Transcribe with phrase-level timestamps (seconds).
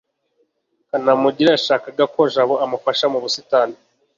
[0.89, 3.75] kanamugire yashakaga ko jabo amufasha mu busitani